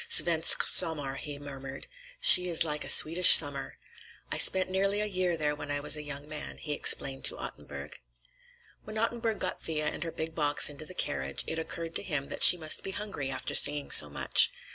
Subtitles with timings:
[0.09, 1.85] "Svensk sommar," he murmured.
[2.19, 3.77] "She is like a Swedish summer.
[4.31, 7.37] I spent nearly a year there when I was a young man," he explained to
[7.37, 7.99] Ottenburg.
[8.83, 12.29] When Ottenburg got Thea and her big box into the carriage, it occurred to him
[12.29, 14.49] that she must be hungry, after singing so much.